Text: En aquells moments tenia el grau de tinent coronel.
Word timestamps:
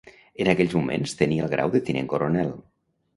En 0.43 0.47
aquells 0.53 0.71
moments 0.77 1.13
tenia 1.19 1.43
el 1.47 1.51
grau 1.51 1.73
de 1.75 1.81
tinent 1.91 2.09
coronel. 2.15 2.49